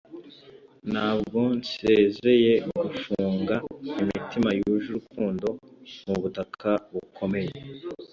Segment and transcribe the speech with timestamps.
[0.91, 2.53] ntabwo nsezeye
[2.87, 3.55] gufunga
[4.01, 5.47] imitima yuje urukundo
[6.07, 7.53] mubutaka bukomeye.